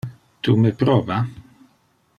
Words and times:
Tu 0.47 0.55
me 0.61 0.71
proba? 0.79 1.19